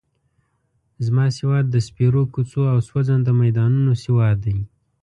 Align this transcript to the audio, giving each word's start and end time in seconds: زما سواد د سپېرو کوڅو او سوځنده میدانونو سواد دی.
زما 1.05 1.25
سواد 1.37 1.65
د 1.69 1.75
سپېرو 1.87 2.23
کوڅو 2.33 2.61
او 2.73 2.79
سوځنده 2.89 3.31
میدانونو 3.41 3.91
سواد 4.03 4.37
دی. 4.45 4.57